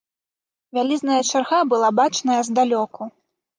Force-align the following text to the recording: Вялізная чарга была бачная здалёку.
Вялізная 0.77 1.19
чарга 1.29 1.61
была 1.75 1.93
бачная 2.01 2.41
здалёку. 2.51 3.01